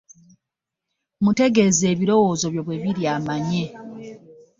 [1.23, 3.63] Mutegeeze ebirowoozo byo bwe biri amanye.